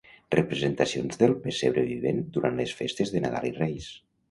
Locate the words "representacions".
0.35-1.21